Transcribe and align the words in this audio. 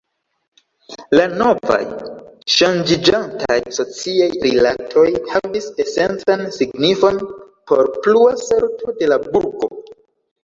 La 1.17 1.25
novaj, 1.39 1.75
ŝanĝiĝantaj 2.53 3.57
sociaj 3.77 4.29
rilatoj, 4.45 5.03
havis 5.33 5.67
esencan 5.85 6.43
signifon 6.57 7.19
por 7.73 7.91
plua 8.07 8.33
sorto 8.45 8.97
de 9.03 9.11
la 9.13 9.19
burgo. 9.27 9.71